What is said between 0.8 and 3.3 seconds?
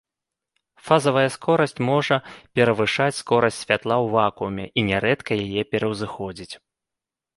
Фазавая скорасць можа перавышаць